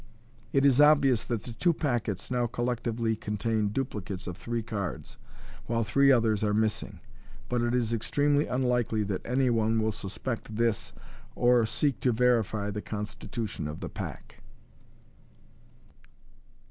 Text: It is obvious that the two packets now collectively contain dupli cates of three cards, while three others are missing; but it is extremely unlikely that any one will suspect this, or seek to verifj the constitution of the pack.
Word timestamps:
It 0.51 0.65
is 0.65 0.81
obvious 0.81 1.23
that 1.25 1.43
the 1.43 1.51
two 1.53 1.73
packets 1.73 2.31
now 2.31 2.47
collectively 2.47 3.15
contain 3.15 3.69
dupli 3.69 4.03
cates 4.05 4.25
of 4.25 4.35
three 4.35 4.63
cards, 4.63 5.19
while 5.67 5.83
three 5.83 6.11
others 6.11 6.43
are 6.43 6.55
missing; 6.55 6.99
but 7.49 7.61
it 7.61 7.75
is 7.75 7.93
extremely 7.93 8.47
unlikely 8.47 9.03
that 9.03 9.23
any 9.23 9.51
one 9.51 9.79
will 9.79 9.91
suspect 9.91 10.55
this, 10.55 10.91
or 11.35 11.67
seek 11.67 11.99
to 11.99 12.11
verifj 12.13 12.73
the 12.73 12.81
constitution 12.81 13.67
of 13.67 13.79
the 13.79 13.89
pack. 13.89 14.41